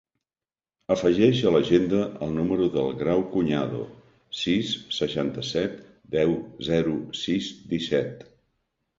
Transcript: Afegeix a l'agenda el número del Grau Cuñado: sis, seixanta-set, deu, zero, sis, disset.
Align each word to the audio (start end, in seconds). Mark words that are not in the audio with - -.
Afegeix 0.93 1.39
a 1.47 1.49
l'agenda 1.55 1.97
el 2.27 2.31
número 2.37 2.69
del 2.75 2.87
Grau 3.01 3.21
Cuñado: 3.33 3.81
sis, 4.39 4.71
seixanta-set, 4.99 5.75
deu, 6.15 6.33
zero, 6.69 6.95
sis, 7.19 7.51
disset. 7.75 8.25